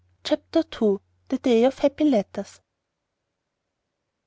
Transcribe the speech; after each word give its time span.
CHAPTER 0.23 0.63
II. 0.81 0.97
THE 1.29 1.37
DAY 1.37 1.63
OF 1.63 1.77
HAPPY 1.77 2.05
LETTERS. 2.05 2.61